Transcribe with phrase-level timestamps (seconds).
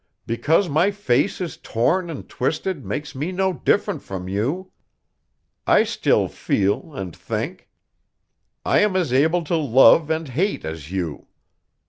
[0.25, 4.71] Because my face is torn and twisted makes me no different from you.
[5.67, 7.69] I still feel and think.
[8.65, 11.27] I am as able to love and hate as you.